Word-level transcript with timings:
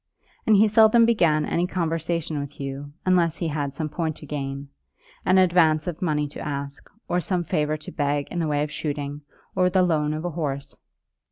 And 0.47 0.55
he 0.55 0.67
seldom 0.67 1.05
began 1.05 1.45
any 1.45 1.67
conversation 1.67 2.39
with 2.39 2.53
Hugh 2.53 2.91
unless 3.05 3.37
he 3.37 3.49
had 3.49 3.75
some 3.75 3.87
point 3.87 4.15
to 4.15 4.25
gain, 4.25 4.69
an 5.25 5.37
advance 5.37 5.85
of 5.85 6.01
money 6.01 6.27
to 6.29 6.39
ask, 6.39 6.83
or 7.07 7.19
some 7.21 7.43
favour 7.43 7.77
to 7.77 7.91
beg 7.91 8.27
in 8.31 8.39
the 8.39 8.47
way 8.47 8.63
of 8.63 8.71
shooting, 8.71 9.21
or 9.55 9.69
the 9.69 9.83
loan 9.83 10.15
of 10.15 10.25
a 10.25 10.31
horse. 10.31 10.75